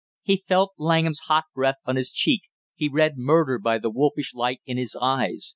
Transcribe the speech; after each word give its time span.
]He 0.23 0.37
felt 0.47 0.73
Langham's 0.79 1.19
hot 1.27 1.43
breath 1.53 1.77
on 1.85 1.95
his 1.95 2.11
cheek, 2.11 2.41
he 2.73 2.89
read 2.89 3.19
murder 3.19 3.59
by 3.59 3.77
the 3.77 3.91
wolfish 3.91 4.33
light 4.33 4.59
in 4.65 4.77
his 4.79 4.97
eyes. 4.99 5.49